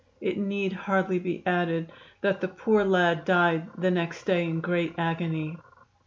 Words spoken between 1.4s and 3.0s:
added that the poor